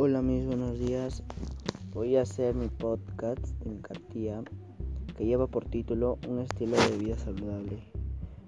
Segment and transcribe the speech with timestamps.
[0.00, 1.24] Hola mis buenos días.
[1.92, 4.44] Voy a hacer mi podcast de mi cartilla
[5.16, 7.82] que lleva por título Un estilo de vida saludable.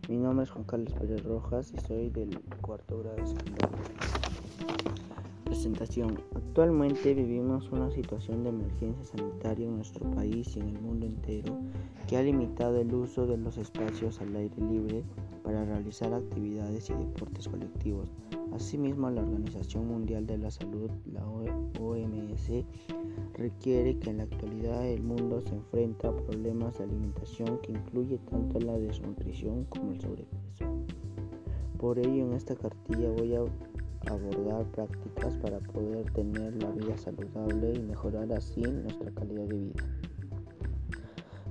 [0.08, 3.78] Mi nombre es Juan Carlos Pérez Rojas y soy del cuarto grado de secundaria.
[5.44, 6.20] Presentación.
[6.50, 11.56] Actualmente vivimos una situación de emergencia sanitaria en nuestro país y en el mundo entero
[12.08, 15.04] que ha limitado el uso de los espacios al aire libre
[15.44, 18.10] para realizar actividades y deportes colectivos.
[18.52, 22.64] Asimismo, la Organización Mundial de la Salud, la OMS,
[23.34, 28.18] requiere que en la actualidad el mundo se enfrenta a problemas de alimentación que incluye
[28.28, 30.64] tanto la desnutrición como el sobrepeso.
[31.78, 33.44] Por ello, en esta cartilla voy a
[34.06, 39.84] abordar prácticas para poder tener la vida saludable y mejorar así nuestra calidad de vida.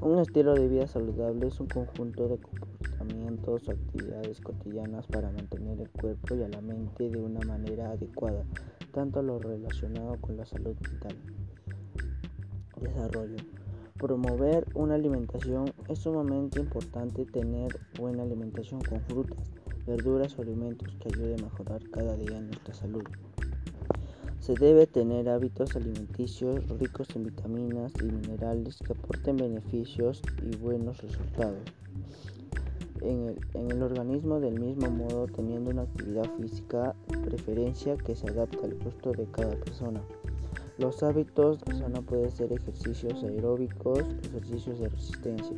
[0.02, 5.82] Un estilo de vida saludable es un conjunto de comportamientos o actividades cotidianas para mantener
[5.82, 8.46] el cuerpo y a la mente de una manera adecuada,
[8.94, 11.18] tanto lo relacionado con la salud mental.
[12.82, 13.36] Desarrollo.
[13.98, 19.52] Promover una alimentación es sumamente importante tener buena alimentación con frutas,
[19.90, 23.04] verduras o alimentos que ayuden a mejorar cada día nuestra salud.
[24.40, 31.02] Se debe tener hábitos alimenticios ricos en vitaminas y minerales que aporten beneficios y buenos
[31.02, 31.60] resultados
[33.02, 38.16] en el, en el, organismo del mismo modo teniendo una actividad física de preferencia que
[38.16, 40.02] se adapte al gusto de cada persona.
[40.78, 45.58] Los hábitos persona pueden ser ejercicios aeróbicos, ejercicios de resistencia,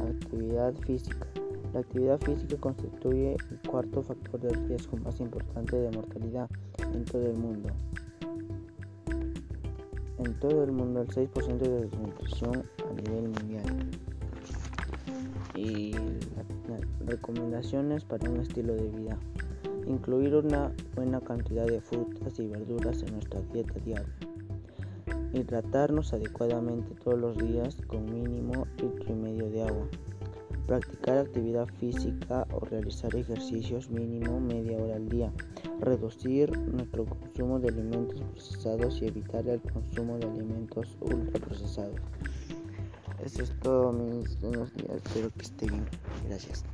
[0.00, 1.26] actividad física.
[1.72, 6.48] La actividad física constituye el cuarto factor de riesgo más importante de mortalidad
[6.94, 7.68] en todo el mundo.
[10.18, 13.90] En todo el mundo el 6% de desnutrición a nivel mundial.
[15.54, 15.92] Y
[17.06, 19.18] recomendaciones para un estilo de vida.
[19.86, 24.14] Incluir una buena cantidad de frutas y verduras en nuestra dieta diaria
[25.32, 29.86] Hidratarnos adecuadamente todos los días con mínimo litro y medio de agua.
[30.68, 35.32] Practicar actividad física o realizar ejercicios mínimo media hora al día.
[35.80, 41.96] Reducir nuestro consumo de alimentos procesados y evitar el consumo de alimentos ultraprocesados.
[43.24, 44.96] Eso es todo mis buenos días.
[44.96, 45.86] Espero que esté bien.
[46.28, 46.66] Gracias.